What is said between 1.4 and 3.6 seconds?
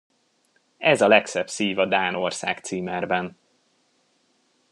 szív a dán országcímerben!